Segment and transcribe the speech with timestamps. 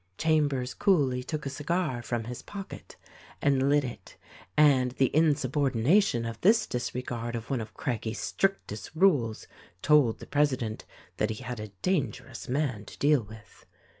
[0.17, 2.95] Chambers coolly took a cigar from his pocket
[3.39, 4.17] and lit it—
[4.57, 9.45] and the insubordination of this disregard of one of Craggie's strictest rules
[9.83, 10.85] told the president
[11.17, 13.67] that he had a dangerous man to deal with.